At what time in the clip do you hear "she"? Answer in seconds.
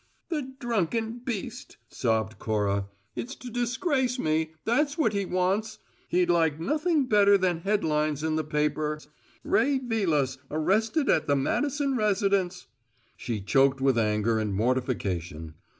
13.15-13.41